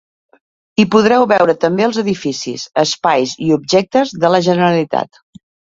[0.81, 5.25] Hi podreu veure també els edificis, espais i objectes de la Generalitat.